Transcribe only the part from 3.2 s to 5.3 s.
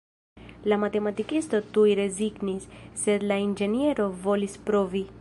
la inĝeniero volis provi.